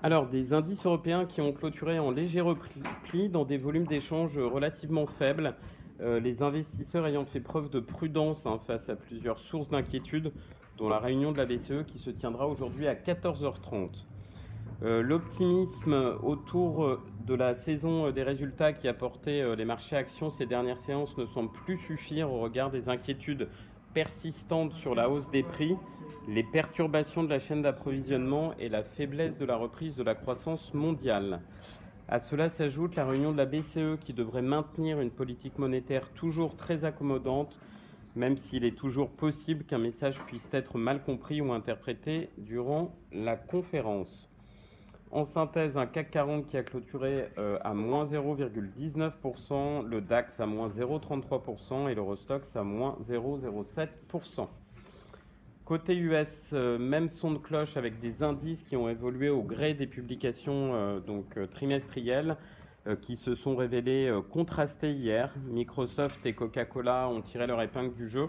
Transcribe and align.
Alors, 0.00 0.28
des 0.28 0.52
indices 0.52 0.86
européens 0.86 1.26
qui 1.26 1.40
ont 1.40 1.52
clôturé 1.52 1.98
en 1.98 2.12
léger 2.12 2.40
repli 2.40 3.28
dans 3.28 3.44
des 3.44 3.58
volumes 3.58 3.86
d'échanges 3.86 4.38
relativement 4.38 5.06
faibles, 5.06 5.56
euh, 6.00 6.20
les 6.20 6.40
investisseurs 6.40 7.04
ayant 7.08 7.24
fait 7.24 7.40
preuve 7.40 7.68
de 7.68 7.80
prudence 7.80 8.46
hein, 8.46 8.60
face 8.64 8.88
à 8.88 8.94
plusieurs 8.94 9.40
sources 9.40 9.70
d'inquiétude, 9.70 10.32
dont 10.76 10.88
la 10.88 11.00
réunion 11.00 11.32
de 11.32 11.38
la 11.38 11.46
BCE 11.46 11.84
qui 11.84 11.98
se 11.98 12.10
tiendra 12.10 12.46
aujourd'hui 12.46 12.86
à 12.86 12.94
14h30. 12.94 14.04
Euh, 14.84 15.02
l'optimisme 15.02 16.14
autour 16.22 17.00
de 17.26 17.34
la 17.34 17.56
saison 17.56 18.12
des 18.12 18.22
résultats 18.22 18.72
qui 18.72 18.86
a 18.86 18.94
porté 18.94 19.42
euh, 19.42 19.56
les 19.56 19.64
marchés 19.64 19.96
actions 19.96 20.30
ces 20.30 20.46
dernières 20.46 20.78
séances 20.78 21.16
ne 21.18 21.26
semble 21.26 21.50
plus 21.50 21.76
suffire 21.76 22.32
au 22.32 22.38
regard 22.38 22.70
des 22.70 22.88
inquiétudes 22.88 23.48
persistantes 23.98 24.74
sur 24.74 24.94
la 24.94 25.10
hausse 25.10 25.28
des 25.32 25.42
prix, 25.42 25.76
les 26.28 26.44
perturbations 26.44 27.24
de 27.24 27.28
la 27.28 27.40
chaîne 27.40 27.62
d'approvisionnement 27.62 28.54
et 28.60 28.68
la 28.68 28.84
faiblesse 28.84 29.38
de 29.38 29.44
la 29.44 29.56
reprise 29.56 29.96
de 29.96 30.04
la 30.04 30.14
croissance 30.14 30.72
mondiale. 30.72 31.40
À 32.06 32.20
cela 32.20 32.48
s'ajoute 32.48 32.94
la 32.94 33.04
réunion 33.04 33.32
de 33.32 33.36
la 33.36 33.44
BCE 33.44 33.98
qui 34.00 34.12
devrait 34.12 34.40
maintenir 34.40 35.00
une 35.00 35.10
politique 35.10 35.58
monétaire 35.58 36.10
toujours 36.10 36.54
très 36.54 36.84
accommodante, 36.84 37.58
même 38.14 38.36
s'il 38.36 38.64
est 38.64 38.78
toujours 38.78 39.10
possible 39.10 39.64
qu'un 39.64 39.78
message 39.78 40.18
puisse 40.26 40.48
être 40.52 40.78
mal 40.78 41.02
compris 41.02 41.40
ou 41.40 41.52
interprété 41.52 42.30
durant 42.38 42.94
la 43.10 43.34
conférence. 43.34 44.27
En 45.10 45.24
synthèse, 45.24 45.78
un 45.78 45.86
CAC 45.86 46.10
40 46.10 46.46
qui 46.46 46.58
a 46.58 46.62
clôturé 46.62 47.28
euh, 47.38 47.58
à 47.62 47.72
moins 47.72 48.04
0,19%, 48.04 49.86
le 49.86 50.02
DAX 50.02 50.38
à 50.38 50.44
moins 50.44 50.68
0,33% 50.68 51.88
et 51.88 51.94
l'Eurostox 51.94 52.54
à 52.54 52.62
moins 52.62 52.98
0,07%. 53.08 54.48
Côté 55.64 55.96
US, 55.96 56.50
euh, 56.52 56.78
même 56.78 57.08
son 57.08 57.32
de 57.32 57.38
cloche 57.38 57.78
avec 57.78 58.00
des 58.00 58.22
indices 58.22 58.62
qui 58.64 58.76
ont 58.76 58.90
évolué 58.90 59.30
au 59.30 59.42
gré 59.42 59.72
des 59.72 59.86
publications 59.86 60.74
euh, 60.74 61.00
donc, 61.00 61.38
trimestrielles 61.52 62.36
qui 63.02 63.16
se 63.16 63.34
sont 63.34 63.54
révélés 63.54 64.10
contrastés 64.30 64.92
hier. 64.92 65.34
Microsoft 65.50 66.24
et 66.24 66.32
Coca-Cola 66.32 67.10
ont 67.10 67.20
tiré 67.20 67.46
leur 67.46 67.60
épingle 67.60 67.92
du 67.94 68.08
jeu 68.08 68.28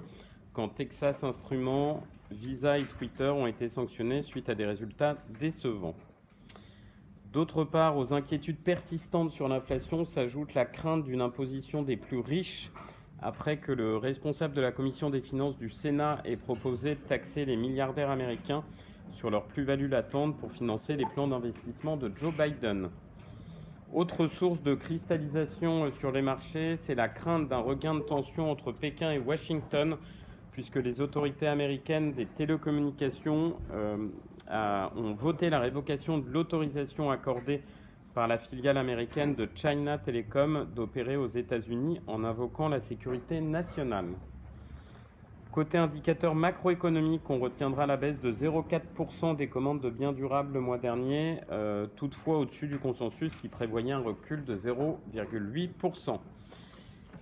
quand 0.51 0.67
Texas 0.67 1.23
Instruments, 1.23 2.03
Visa 2.29 2.77
et 2.77 2.83
Twitter 2.83 3.29
ont 3.29 3.47
été 3.47 3.69
sanctionnés 3.69 4.21
suite 4.21 4.49
à 4.49 4.55
des 4.55 4.65
résultats 4.65 5.15
décevants. 5.39 5.95
D'autre 7.31 7.63
part, 7.63 7.95
aux 7.95 8.11
inquiétudes 8.11 8.57
persistantes 8.57 9.29
sur 9.31 9.47
l'inflation 9.47 10.03
s'ajoute 10.03 10.55
la 10.55 10.65
crainte 10.65 11.03
d'une 11.03 11.21
imposition 11.21 11.83
des 11.83 11.95
plus 11.95 12.19
riches 12.19 12.71
après 13.21 13.57
que 13.57 13.71
le 13.71 13.97
responsable 13.97 14.55
de 14.55 14.61
la 14.61 14.71
commission 14.71 15.11
des 15.11 15.21
finances 15.21 15.55
du 15.55 15.69
Sénat 15.69 16.21
ait 16.25 16.37
proposé 16.37 16.95
de 16.95 16.99
taxer 17.01 17.45
les 17.45 17.55
milliardaires 17.55 18.09
américains 18.09 18.63
sur 19.11 19.29
leur 19.29 19.43
plus-value 19.43 19.89
latente 19.91 20.37
pour 20.37 20.51
financer 20.51 20.95
les 20.95 21.05
plans 21.05 21.27
d'investissement 21.27 21.97
de 21.97 22.11
Joe 22.15 22.33
Biden. 22.33 22.89
Autre 23.93 24.25
source 24.25 24.63
de 24.63 24.73
cristallisation 24.73 25.85
sur 25.99 26.11
les 26.11 26.23
marchés, 26.23 26.77
c'est 26.77 26.95
la 26.95 27.09
crainte 27.09 27.47
d'un 27.47 27.59
regain 27.59 27.93
de 27.93 28.01
tension 28.01 28.49
entre 28.49 28.71
Pékin 28.71 29.11
et 29.11 29.19
Washington, 29.19 29.97
puisque 30.51 30.77
les 30.77 30.99
autorités 30.99 31.47
américaines 31.47 32.13
des 32.13 32.25
télécommunications 32.25 33.55
euh, 33.71 34.07
ont 34.51 35.13
voté 35.13 35.49
la 35.49 35.59
révocation 35.59 36.17
de 36.17 36.29
l'autorisation 36.29 37.11
accordée 37.11 37.61
par 38.13 38.27
la 38.27 38.37
filiale 38.37 38.77
américaine 38.77 39.35
de 39.35 39.47
China 39.53 39.97
Telecom 39.97 40.67
d'opérer 40.75 41.15
aux 41.15 41.27
États-Unis 41.27 42.01
en 42.07 42.23
invoquant 42.23 42.67
la 42.67 42.79
sécurité 42.79 43.39
nationale. 43.39 44.07
Côté 45.51 45.79
indicateur 45.79 46.35
macroéconomique, 46.35 47.27
on 47.29 47.39
retiendra 47.39 47.87
la 47.87 47.97
baisse 47.97 48.19
de 48.21 48.31
0,4% 48.31 49.35
des 49.35 49.47
commandes 49.47 49.81
de 49.81 49.89
biens 49.89 50.13
durables 50.13 50.53
le 50.53 50.61
mois 50.61 50.77
dernier, 50.77 51.39
euh, 51.51 51.87
toutefois 51.95 52.37
au-dessus 52.37 52.67
du 52.67 52.77
consensus 52.77 53.35
qui 53.35 53.47
prévoyait 53.47 53.93
un 53.93 53.99
recul 53.99 54.45
de 54.45 54.55
0,8%. 54.55 56.19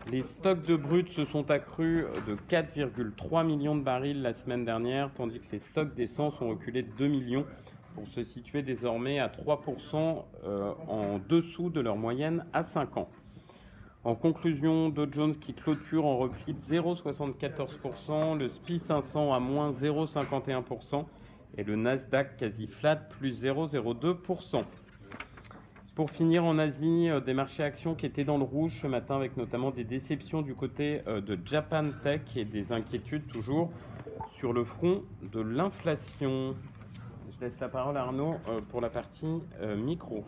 Les 0.09 0.21
stocks 0.21 0.63
de 0.63 0.77
brut 0.77 1.09
se 1.09 1.25
sont 1.25 1.51
accrus 1.51 2.05
de 2.27 2.37
4,3 2.49 3.45
millions 3.45 3.75
de 3.75 3.81
barils 3.81 4.21
la 4.21 4.33
semaine 4.33 4.63
dernière, 4.63 5.11
tandis 5.13 5.41
que 5.41 5.51
les 5.51 5.59
stocks 5.59 5.93
d'essence 5.95 6.39
ont 6.39 6.49
reculé 6.49 6.83
de 6.83 6.91
2 6.97 7.07
millions 7.07 7.45
pour 7.93 8.07
se 8.07 8.23
situer 8.23 8.61
désormais 8.61 9.19
à 9.19 9.27
3% 9.27 10.23
euh, 10.45 10.71
en 10.87 11.19
dessous 11.27 11.69
de 11.69 11.81
leur 11.81 11.97
moyenne 11.97 12.45
à 12.53 12.63
5 12.63 12.95
ans. 12.95 13.09
En 14.05 14.15
conclusion, 14.15 14.87
Dow 14.87 15.07
Jones 15.11 15.35
qui 15.35 15.53
clôture 15.53 16.05
en 16.05 16.17
repli 16.17 16.53
de 16.53 16.61
0,74%, 16.61 18.37
le 18.37 18.47
SPI 18.47 18.79
500 18.79 19.33
à 19.33 19.39
moins 19.41 19.73
0,51% 19.73 21.03
et 21.57 21.65
le 21.65 21.75
Nasdaq 21.75 22.37
quasi 22.37 22.67
flat 22.67 22.95
plus 22.95 23.43
0,02%. 23.43 24.63
Pour 25.97 26.11
finir, 26.11 26.45
en 26.45 26.59
Asie, 26.59 27.09
euh, 27.09 27.19
des 27.19 27.33
marchés 27.33 27.63
actions 27.63 27.95
qui 27.95 28.05
étaient 28.05 28.23
dans 28.23 28.37
le 28.37 28.43
rouge 28.43 28.81
ce 28.83 28.85
matin 28.85 29.15
avec 29.15 29.35
notamment 29.35 29.71
des 29.71 29.83
déceptions 29.83 30.43
du 30.43 30.53
côté 30.53 31.01
euh, 31.07 31.21
de 31.21 31.39
Japan 31.43 31.85
Tech 32.03 32.21
et 32.35 32.45
des 32.45 32.71
inquiétudes 32.71 33.25
toujours 33.25 33.71
sur 34.29 34.53
le 34.53 34.63
front 34.63 35.01
de 35.33 35.41
l'inflation. 35.41 36.55
Je 37.31 37.43
laisse 37.43 37.59
la 37.59 37.67
parole 37.67 37.97
à 37.97 38.01
Arnaud 38.01 38.35
euh, 38.47 38.61
pour 38.69 38.79
la 38.79 38.91
partie 38.91 39.41
micro. 39.75 40.23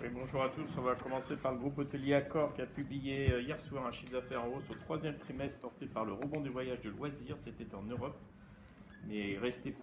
Oui, 0.00 0.06
bonjour 0.14 0.44
à 0.44 0.48
tous. 0.48 0.70
On 0.78 0.80
va 0.80 0.94
commencer 0.94 1.36
par 1.36 1.52
le 1.52 1.58
groupe 1.58 1.76
hôtelier 1.76 2.14
Accor 2.14 2.54
qui 2.54 2.62
a 2.62 2.66
publié 2.66 3.38
hier 3.42 3.60
soir 3.60 3.84
un 3.84 3.92
chiffre 3.92 4.12
d'affaires 4.12 4.44
en 4.44 4.48
hausse 4.48 4.70
au 4.70 4.76
troisième 4.76 5.18
trimestre 5.18 5.58
porté 5.58 5.84
par 5.84 6.06
le 6.06 6.14
rebond 6.14 6.40
du 6.40 6.48
voyage 6.48 6.80
de 6.80 6.88
loisirs. 6.88 7.36
C'était 7.38 7.74
en 7.74 7.82
Europe, 7.82 8.16
mais 9.08 9.38
resté 9.38 9.74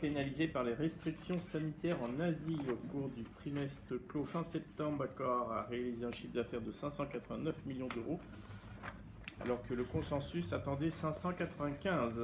pénalisé 0.00 0.48
par 0.48 0.64
les 0.64 0.72
restrictions 0.72 1.38
sanitaires 1.38 1.98
en 2.02 2.18
Asie. 2.20 2.58
Au 2.70 2.76
cours 2.88 3.10
du 3.10 3.22
trimestre 3.22 3.94
clos 4.08 4.24
fin 4.24 4.42
septembre, 4.44 5.04
Accor 5.04 5.52
a 5.52 5.62
réalisé 5.64 6.04
un 6.04 6.12
chiffre 6.12 6.32
d'affaires 6.32 6.62
de 6.62 6.72
589 6.72 7.54
millions 7.66 7.88
d'euros, 7.88 8.18
alors 9.40 9.62
que 9.66 9.74
le 9.74 9.84
consensus 9.84 10.52
attendait 10.52 10.90
595. 10.90 12.22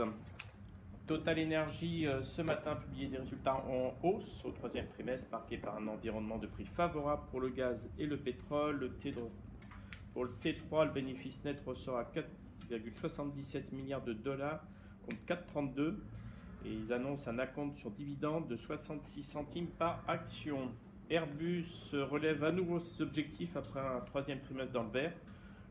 Total 1.06 1.44
Energy 1.44 2.06
euh, 2.06 2.22
ce 2.22 2.40
matin 2.40 2.76
publié 2.76 3.08
des 3.08 3.18
résultats 3.18 3.56
en 3.56 3.94
hausse 4.02 4.44
au 4.44 4.52
troisième 4.52 4.86
trimestre 4.86 5.28
marqué 5.32 5.58
par 5.58 5.76
un 5.76 5.88
environnement 5.88 6.38
de 6.38 6.46
prix 6.46 6.64
favorable 6.64 7.22
pour 7.32 7.40
le 7.40 7.48
gaz 7.48 7.90
et 7.98 8.06
le 8.06 8.16
pétrole. 8.16 8.78
Le 8.78 8.90
pour 10.14 10.24
le 10.24 10.30
T3, 10.42 10.86
le 10.86 10.92
bénéfice 10.92 11.42
net 11.44 11.60
ressort 11.66 11.98
à 11.98 12.04
4,77 12.04 13.74
milliards 13.74 14.02
de 14.04 14.12
dollars 14.12 14.62
contre 15.04 15.18
4,32 15.26 15.96
et 16.64 16.72
ils 16.72 16.92
annoncent 16.92 17.30
un 17.30 17.38
acompte 17.38 17.76
sur 17.76 17.90
dividende 17.90 18.48
de 18.48 18.56
66 18.56 19.22
centimes 19.22 19.68
par 19.78 20.02
action. 20.06 20.70
Airbus 21.08 21.66
relève 21.92 22.44
à 22.44 22.52
nouveau 22.52 22.78
ses 22.78 23.02
objectifs 23.02 23.56
après 23.56 23.80
un 23.80 24.00
troisième 24.00 24.40
trimestre 24.40 24.72
dans 24.72 24.84
le 24.84 24.90
vert. 24.90 25.12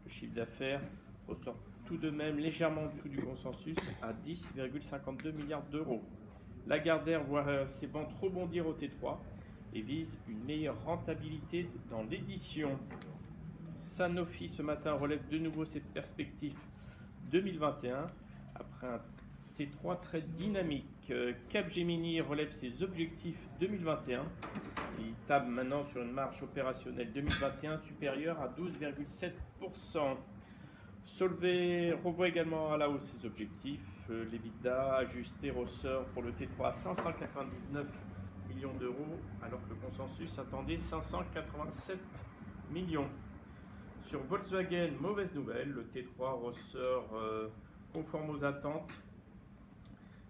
Le 0.06 0.12
chiffre 0.12 0.34
d'affaires 0.34 0.82
ressort 1.28 1.58
tout 1.86 1.98
de 1.98 2.10
même 2.10 2.38
légèrement 2.38 2.84
en 2.84 2.88
dessous 2.88 3.10
du 3.10 3.18
consensus 3.18 3.78
à 4.02 4.14
10,52 4.14 5.32
milliards 5.32 5.66
d'euros. 5.72 6.02
Lagardère 6.68 7.24
voit 7.24 7.66
ses 7.66 7.88
ventes 7.88 8.14
rebondir 8.22 8.68
au 8.68 8.74
T3 8.74 9.18
et 9.74 9.82
vise 9.82 10.18
une 10.28 10.44
meilleure 10.44 10.84
rentabilité 10.84 11.70
dans 11.90 12.04
l'édition. 12.04 12.78
Sanofi 13.76 14.50
ce 14.50 14.62
matin 14.62 14.94
relève 14.94 15.28
de 15.30 15.38
nouveau 15.38 15.64
ses 15.66 15.80
perspectives 15.80 16.60
2021 17.32 18.08
après 18.56 18.88
un 18.88 19.00
T3 19.60 20.00
très 20.00 20.22
dynamique. 20.22 21.12
Capgemini 21.50 22.22
relève 22.22 22.52
ses 22.52 22.82
objectifs 22.82 23.50
2021. 23.60 24.24
Il 25.00 25.14
table 25.28 25.48
maintenant 25.48 25.84
sur 25.84 26.02
une 26.02 26.12
marge 26.12 26.42
opérationnelle 26.42 27.12
2021 27.12 27.78
supérieure 27.78 28.40
à 28.40 28.48
12,7%. 28.48 30.16
Solvay 31.04 31.92
revoit 31.92 32.30
également 32.30 32.72
à 32.72 32.78
la 32.78 32.90
hausse 32.90 33.02
ses 33.02 33.26
objectifs. 33.26 33.82
Euh, 34.10 34.26
L'EBITDA 34.32 34.96
ajusté 34.98 35.50
ressort 35.52 36.06
pour 36.14 36.22
le 36.22 36.32
T3 36.32 36.68
à 36.68 36.72
599 36.72 37.86
millions 38.48 38.74
d'euros, 38.80 39.20
alors 39.42 39.62
que 39.66 39.70
le 39.70 39.76
consensus 39.76 40.40
attendait 40.40 40.78
587 40.78 41.98
millions. 42.72 43.10
Sur 44.06 44.24
Volkswagen, 44.24 44.92
mauvaise 45.02 45.34
nouvelle, 45.34 45.72
le 45.72 45.84
T3 45.84 46.46
ressort 46.46 47.10
euh, 47.16 47.48
conforme 47.94 48.30
aux 48.30 48.44
attentes, 48.44 48.92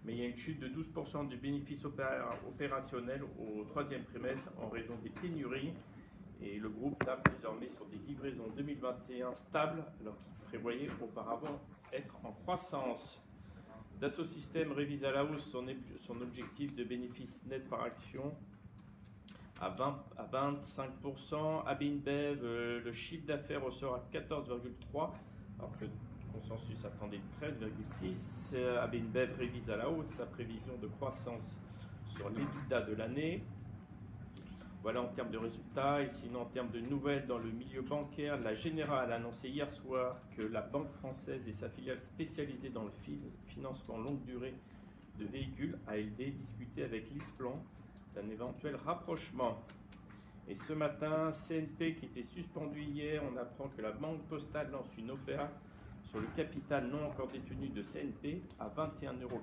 mais 0.04 0.14
il 0.14 0.18
y 0.18 0.22
a 0.22 0.28
une 0.28 0.36
chute 0.36 0.60
de 0.60 0.68
12% 0.68 1.28
du 1.28 1.36
bénéfice 1.36 1.84
opérationnel 1.84 3.22
au 3.38 3.64
troisième 3.64 4.04
trimestre 4.04 4.50
en 4.60 4.68
raison 4.68 4.94
des 5.02 5.10
pénuries 5.10 5.72
et 6.42 6.58
le 6.58 6.68
groupe 6.68 7.04
tape 7.04 7.28
désormais 7.36 7.68
sur 7.68 7.86
des 7.86 7.98
livraisons 8.08 8.48
2021 8.56 9.34
stables, 9.34 9.84
alors 10.00 10.16
qu'il 10.16 10.48
prévoyait 10.48 10.88
auparavant 11.02 11.60
être 11.92 12.14
en 12.24 12.32
croissance. 12.32 13.22
Dassault 14.00 14.24
Systèmes 14.24 14.72
révise 14.72 15.04
à 15.04 15.12
la 15.12 15.24
hausse 15.24 15.44
son, 15.50 16.20
objectif 16.22 16.74
de 16.74 16.84
bénéfice 16.84 17.44
net 17.46 17.68
par 17.68 17.82
action 17.82 18.34
à, 19.60 19.68
20, 19.68 20.04
à 20.16 20.24
25%. 20.24 21.66
Abinbev, 21.66 22.40
euh, 22.42 22.80
le 22.82 22.92
chiffre 22.92 23.26
d'affaires 23.26 23.62
ressort 23.62 23.96
à 23.96 24.08
14,3%, 24.10 25.10
alors 25.58 25.76
que 25.78 25.84
le 25.84 25.90
consensus 26.40 26.84
attendait 26.84 27.20
13,6%. 27.40 28.78
Abinbev 28.78 29.36
révise 29.38 29.70
à 29.70 29.76
la 29.76 29.90
hausse 29.90 30.08
sa 30.08 30.26
prévision 30.26 30.76
de 30.80 30.86
croissance 30.86 31.60
sur 32.06 32.28
l'EBITDA 32.30 32.82
de 32.82 32.94
l'année. 32.94 33.44
Voilà 34.82 35.02
en 35.02 35.08
termes 35.08 35.30
de 35.30 35.38
résultats. 35.38 36.02
Et 36.02 36.08
sinon, 36.08 36.42
en 36.42 36.46
termes 36.46 36.70
de 36.70 36.80
nouvelles 36.80 37.26
dans 37.26 37.38
le 37.38 37.50
milieu 37.50 37.82
bancaire, 37.82 38.38
la 38.40 38.54
Générale 38.54 39.12
a 39.12 39.16
annoncé 39.16 39.48
hier 39.48 39.70
soir 39.70 40.16
que 40.36 40.42
la 40.42 40.62
Banque 40.62 40.90
française 40.90 41.46
et 41.46 41.52
sa 41.52 41.68
filiale 41.68 42.00
spécialisée 42.00 42.70
dans 42.70 42.84
le 42.84 42.92
financement 43.46 43.98
longue 43.98 44.24
durée 44.24 44.54
de 45.18 45.26
véhicules, 45.26 45.78
ALD, 45.86 46.32
discutaient 46.34 46.84
avec 46.84 47.10
l'ISPLAN 47.10 47.62
d'un 48.14 48.28
éventuel 48.30 48.76
rapprochement. 48.76 49.58
Et 50.48 50.54
ce 50.54 50.72
matin, 50.72 51.30
CNP 51.30 51.96
qui 51.96 52.06
était 52.06 52.22
suspendu 52.22 52.82
hier, 52.82 53.22
on 53.30 53.36
apprend 53.36 53.68
que 53.68 53.82
la 53.82 53.92
Banque 53.92 54.22
Postale 54.22 54.70
lance 54.70 54.96
une 54.96 55.10
opéra 55.10 55.50
sur 56.04 56.20
le 56.20 56.26
capital 56.36 56.86
non 56.86 57.06
encore 57.06 57.28
détenu 57.28 57.68
de 57.68 57.82
CNP 57.82 58.42
à 58.58 58.68
21,90 58.68 59.22
euros, 59.22 59.40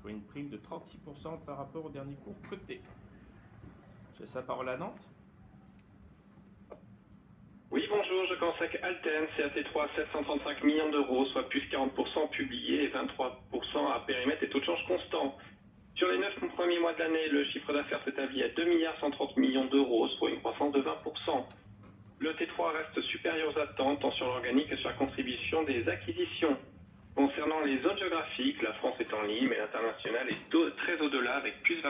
soit 0.00 0.10
une 0.10 0.22
prime 0.22 0.48
de 0.48 0.56
36% 0.56 1.44
par 1.44 1.58
rapport 1.58 1.84
au 1.84 1.90
dernier 1.90 2.14
cours 2.16 2.36
coté. 2.48 2.80
J'ai 4.18 4.26
sa 4.26 4.42
parole 4.42 4.68
à 4.68 4.76
Nantes. 4.76 5.06
Oui, 7.70 7.84
bonjour, 7.90 8.26
je 8.26 8.34
avec 8.62 8.78
Alten, 8.82 9.24
CAT3 9.36 9.88
735 9.96 10.62
millions 10.62 10.90
d'euros, 10.90 11.26
soit 11.26 11.48
plus 11.48 11.60
40% 11.70 12.30
publié 12.30 12.84
et 12.84 12.88
23% 12.88 13.92
à 13.92 14.00
périmètre 14.06 14.42
et 14.44 14.48
taux 14.48 14.60
de 14.60 14.64
change 14.64 14.86
constant. 14.86 15.36
Sur 15.96 16.08
les 16.08 16.18
9 16.18 16.54
premiers 16.54 16.78
mois 16.78 16.94
de 16.94 17.00
l'année, 17.00 17.28
le 17.28 17.44
chiffre 17.46 17.72
d'affaires 17.72 18.02
s'établit 18.04 18.42
à 18.42 18.48
2 18.50 18.64
milliards 18.66 18.98
130 19.00 19.36
millions 19.36 19.64
d'euros, 19.66 20.08
soit 20.10 20.30
une 20.30 20.40
croissance 20.40 20.72
de 20.72 20.80
20%. 20.80 21.44
Le 22.18 22.32
T3 22.32 22.72
reste 22.72 23.00
supérieur 23.08 23.54
aux 23.54 23.58
attentes, 23.58 24.00
tant 24.00 24.10
sur 24.12 24.26
l'organique 24.26 24.70
que 24.70 24.76
sur 24.76 24.88
la 24.88 24.94
contribution 24.94 25.62
des 25.64 25.86
acquisitions. 25.88 26.56
Concernant 27.14 27.60
les 27.60 27.78
zones 27.80 27.98
géographiques, 27.98 28.60
la 28.62 28.72
France 28.74 28.94
est 29.00 29.12
en 29.12 29.22
ligne, 29.22 29.48
mais 29.48 29.58
l'international 29.58 30.26
est 30.28 30.76
très 30.76 31.00
au-delà 31.00 31.36
avec 31.36 31.62
plus 31.62 31.76
27%. 31.76 31.82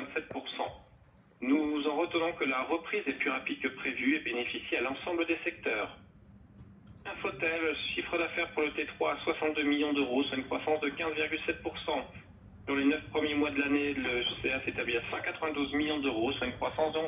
Nous 1.43 1.87
en 1.87 1.97
retenons 1.97 2.33
que 2.33 2.45
la 2.45 2.63
reprise 2.63 3.03
est 3.07 3.19
plus 3.19 3.31
rapide 3.31 3.61
que 3.61 3.69
prévu 3.69 4.17
et 4.17 4.21
bénéficie 4.21 4.77
à 4.77 4.81
l'ensemble 4.81 5.27
des 5.27 5.39
secteurs. 5.45 5.97
Infotel, 7.05 7.77
chiffre 7.95 8.19
d'affaires 8.19 8.51
pour 8.53 8.63
le 8.63 8.71
T3 8.71 9.13
à 9.13 9.19
62 9.23 9.63
millions 9.63 9.93
d'euros, 9.93 10.25
soit 10.25 10.39
une 10.39 10.45
croissance 10.45 10.81
de 10.81 10.89
15,7%. 10.91 12.03
Sur 12.67 12.75
les 12.75 12.85
9 12.85 13.11
premiers 13.11 13.35
mois 13.35 13.51
de 13.51 13.61
l'année, 13.61 13.95
le 13.95 14.25
CA 14.43 14.61
s'établit 14.65 14.97
à 14.97 15.03
192 15.11 15.73
millions 15.75 16.01
d'euros, 16.01 16.33
soit 16.33 16.49
une 16.49 16.55
croissance 16.55 16.93
de 16.95 16.99
11%. 16.99 17.03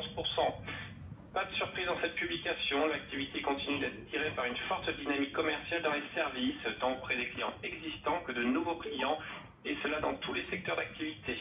Pas 1.33 1.45
de 1.45 1.53
surprise 1.53 1.85
dans 1.85 1.99
cette 2.01 2.15
publication, 2.15 2.87
l'activité 2.87 3.41
continue 3.41 3.77
d'être 3.79 4.09
tirée 4.09 4.31
par 4.35 4.45
une 4.45 4.57
forte 4.67 4.89
dynamique 4.97 5.31
commerciale 5.33 5.83
dans 5.83 5.93
les 5.93 6.01
services, 6.15 6.57
tant 6.79 6.93
auprès 6.93 7.17
des 7.17 7.27
clients 7.27 7.53
existants 7.61 8.19
que 8.25 8.31
de 8.31 8.43
nouveaux 8.43 8.77
clients, 8.77 9.17
et 9.63 9.77
cela 9.83 9.99
dans 9.99 10.15
tous 10.15 10.33
les 10.33 10.41
secteurs 10.41 10.75
d'activité. 10.75 11.37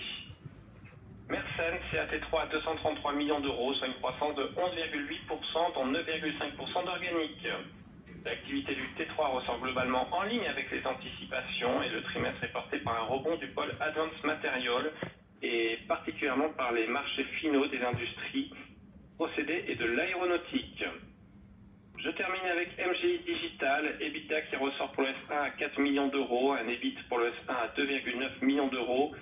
Mersenne, 1.30 1.78
CAT3 1.92 2.42
à 2.42 2.46
233 2.46 3.12
millions 3.14 3.40
d'euros, 3.40 3.72
soit 3.74 3.86
une 3.86 3.94
croissance 3.94 4.34
de 4.36 4.44
11,8%, 4.56 5.74
dont 5.74 5.86
9,5% 5.86 6.84
d'organique. 6.84 7.46
L'activité 8.26 8.74
du 8.74 8.84
T3 8.88 9.36
ressort 9.36 9.58
globalement 9.60 10.06
en 10.14 10.22
ligne 10.24 10.46
avec 10.48 10.70
les 10.70 10.86
anticipations 10.86 11.82
et 11.82 11.88
le 11.88 12.02
trimestre 12.02 12.44
est 12.44 12.52
porté 12.52 12.78
par 12.78 12.94
un 12.94 13.06
rebond 13.06 13.36
du 13.36 13.46
pôle 13.48 13.74
Advanced 13.80 14.24
Material 14.24 14.92
et 15.40 15.78
particulièrement 15.86 16.50
par 16.50 16.72
les 16.72 16.86
marchés 16.88 17.24
finaux 17.40 17.66
des 17.68 17.80
industries, 17.80 18.50
procédés 19.18 19.64
et 19.66 19.74
de 19.74 19.84
l'aéronautique. 19.84 20.84
Je 21.98 22.10
termine 22.10 22.46
avec 22.52 22.68
MGI 22.78 23.18
Digital, 23.26 23.96
EBITDA 24.00 24.42
qui 24.42 24.56
ressort 24.56 24.92
pour 24.92 25.02
le 25.02 25.08
S1 25.08 25.42
à 25.42 25.50
4 25.50 25.80
millions 25.80 26.06
d'euros, 26.06 26.52
un 26.52 26.68
EBIT 26.68 26.96
pour 27.08 27.18
le 27.18 27.26
S1 27.26 27.50
à 27.50 27.66
2,9 27.76 28.44
millions 28.44 28.68
d'euros, 28.68 29.12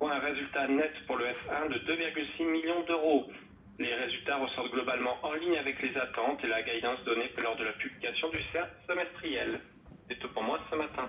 un 0.00 0.18
résultat 0.18 0.66
net 0.68 0.92
pour 1.06 1.16
le 1.16 1.26
F1 1.26 1.68
de 1.68 1.78
2,6 1.80 2.50
millions 2.50 2.82
d'euros. 2.84 3.30
Les 3.78 3.94
résultats 3.94 4.36
ressortent 4.36 4.72
globalement 4.72 5.18
en 5.22 5.34
ligne 5.34 5.58
avec 5.58 5.80
les 5.82 5.96
attentes 5.98 6.42
et 6.42 6.48
la 6.48 6.62
guidance 6.62 7.04
donnée 7.04 7.30
lors 7.36 7.56
de 7.56 7.64
la 7.64 7.72
publication 7.72 8.30
du 8.30 8.38
CERT 8.52 8.68
semestriel. 8.88 9.60
C'est 10.08 10.18
tout 10.18 10.28
pour 10.32 10.42
moi 10.42 10.58
ce 10.70 10.76
matin. 10.76 11.08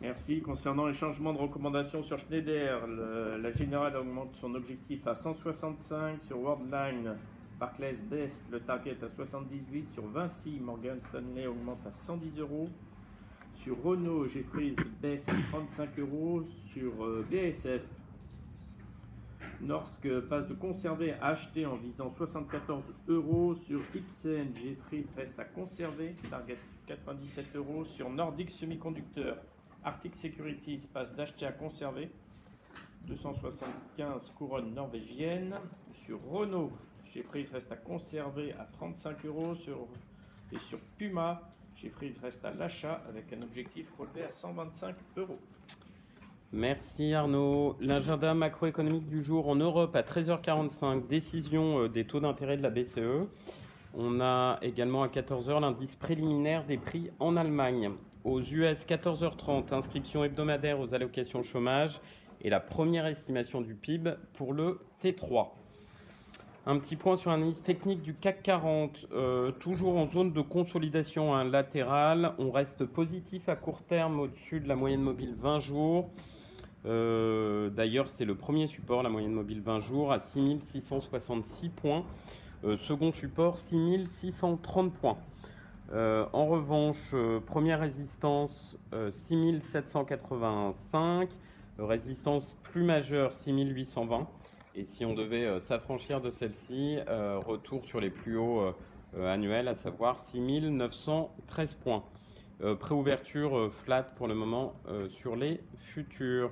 Merci. 0.00 0.42
Concernant 0.42 0.86
les 0.86 0.94
changements 0.94 1.32
de 1.32 1.38
recommandation 1.38 2.02
sur 2.02 2.18
Schneider, 2.18 2.86
la 2.86 3.52
Générale 3.52 3.96
augmente 3.96 4.34
son 4.34 4.54
objectif 4.54 5.06
à 5.06 5.14
165 5.14 6.22
sur 6.22 6.38
Worldline. 6.38 7.16
Barclays 7.58 7.96
baisse 8.10 8.44
le 8.50 8.60
target 8.60 8.98
à 9.02 9.08
78 9.08 9.92
sur 9.92 10.06
Vinci. 10.06 10.58
Morgan 10.60 11.00
Stanley 11.00 11.46
augmente 11.46 11.86
à 11.86 11.92
110 11.92 12.40
euros. 12.40 12.68
Sur 13.54 13.82
Renault, 13.82 14.26
Jeffries 14.28 14.76
baisse 15.00 15.26
à 15.28 15.32
35 15.50 15.98
euros. 15.98 16.42
Sur 16.72 17.04
euh, 17.04 17.26
BSF, 17.30 17.82
Norsk 19.62 20.08
passe 20.28 20.46
de 20.46 20.54
conserver 20.54 21.14
à 21.14 21.28
acheter 21.28 21.64
en 21.64 21.74
visant 21.74 22.10
74 22.10 22.94
euros. 23.08 23.54
Sur 23.54 23.80
Ipsen, 23.94 24.54
Jeffries 24.54 25.06
reste 25.16 25.38
à 25.38 25.44
conserver, 25.44 26.14
target 26.30 26.58
97 26.86 27.56
euros. 27.56 27.86
Sur 27.86 28.10
Nordic 28.10 28.50
Semiconductor, 28.50 29.36
Arctic 29.86 30.16
Securities 30.16 30.88
passe 30.92 31.14
d'acheter 31.14 31.46
à 31.46 31.52
conserver, 31.52 32.10
275 33.06 34.32
couronnes 34.36 34.74
norvégiennes. 34.74 35.54
Sur 35.94 36.18
Renault, 36.28 36.72
Jeffries 37.14 37.46
reste 37.52 37.70
à 37.70 37.76
conserver 37.76 38.52
à 38.54 38.64
35 38.64 39.24
euros. 39.26 39.54
Sur, 39.54 39.86
et 40.52 40.58
sur 40.58 40.80
Puma, 40.98 41.40
chez 41.76 41.88
Freeze 41.88 42.18
reste 42.18 42.44
à 42.44 42.52
l'achat 42.52 43.00
avec 43.08 43.32
un 43.32 43.42
objectif 43.42 43.86
relevé 43.96 44.24
à 44.24 44.30
125 44.32 44.96
euros. 45.18 45.38
Merci 46.52 47.14
Arnaud. 47.14 47.76
L'agenda 47.80 48.34
macroéconomique 48.34 49.08
du 49.08 49.22
jour 49.22 49.48
en 49.48 49.54
Europe 49.54 49.94
à 49.94 50.02
13h45, 50.02 51.06
décision 51.06 51.82
euh, 51.82 51.88
des 51.88 52.04
taux 52.04 52.18
d'intérêt 52.18 52.56
de 52.56 52.62
la 52.62 52.70
BCE. 52.70 53.28
On 53.94 54.20
a 54.20 54.58
également 54.62 55.04
à 55.04 55.08
14h 55.08 55.60
l'indice 55.60 55.94
préliminaire 55.94 56.64
des 56.66 56.76
prix 56.76 57.10
en 57.20 57.36
Allemagne. 57.36 57.92
Aux 58.26 58.40
US, 58.40 58.84
14h30, 58.88 59.72
inscription 59.72 60.24
hebdomadaire 60.24 60.80
aux 60.80 60.92
allocations 60.92 61.44
chômage 61.44 62.00
et 62.40 62.50
la 62.50 62.58
première 62.58 63.06
estimation 63.06 63.60
du 63.60 63.76
PIB 63.76 64.14
pour 64.34 64.52
le 64.52 64.80
T3. 65.00 65.50
Un 66.66 66.76
petit 66.80 66.96
point 66.96 67.14
sur 67.14 67.30
l'analyse 67.30 67.62
technique 67.62 68.02
du 68.02 68.14
CAC 68.14 68.42
40, 68.42 69.06
euh, 69.12 69.52
toujours 69.52 69.96
en 69.96 70.08
zone 70.08 70.32
de 70.32 70.40
consolidation 70.40 71.36
hein, 71.36 71.44
latérale. 71.44 72.32
On 72.40 72.50
reste 72.50 72.84
positif 72.84 73.48
à 73.48 73.54
court 73.54 73.82
terme 73.82 74.18
au-dessus 74.18 74.58
de 74.58 74.66
la 74.66 74.74
moyenne 74.74 75.02
mobile 75.02 75.36
20 75.38 75.60
jours. 75.60 76.10
Euh, 76.84 77.70
d'ailleurs, 77.70 78.10
c'est 78.10 78.24
le 78.24 78.34
premier 78.34 78.66
support, 78.66 79.04
la 79.04 79.08
moyenne 79.08 79.34
mobile 79.34 79.60
20 79.60 79.78
jours, 79.78 80.10
à 80.10 80.18
6666 80.18 81.68
points. 81.68 82.04
Euh, 82.64 82.76
second 82.76 83.12
support, 83.12 83.60
6630 83.60 84.92
points. 84.94 85.16
En 85.92 86.46
revanche, 86.46 87.14
première 87.46 87.80
résistance, 87.80 88.78
6785. 89.10 91.28
Résistance 91.78 92.56
plus 92.62 92.82
majeure, 92.82 93.32
6820. 93.32 94.28
Et 94.76 94.84
si 94.84 95.06
on 95.06 95.14
devait 95.14 95.46
euh, 95.46 95.58
s'affranchir 95.60 96.20
de 96.20 96.28
celle-ci, 96.28 96.98
euh, 97.08 97.38
retour 97.38 97.86
sur 97.86 97.98
les 97.98 98.10
plus 98.10 98.36
hauts 98.36 98.74
euh, 99.16 99.26
annuels, 99.26 99.68
à 99.68 99.74
savoir 99.74 100.20
6913 100.20 101.74
points. 101.76 102.04
préouverture 102.80 103.72
flat 103.84 104.02
pour 104.02 104.28
le 104.28 104.34
moment 104.34 104.74
sur 105.08 105.36
les 105.36 105.60
futurs. 105.94 106.50